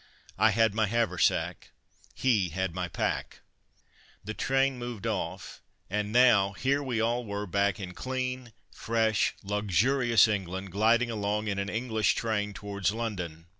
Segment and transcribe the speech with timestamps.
[0.39, 1.69] I had my haversack
[2.15, 3.41] he had my pack.
[4.23, 10.27] The train moved off, and now here we all were back in clean, fresh, luxurious
[10.27, 13.45] England, gliding along in an English train towards London.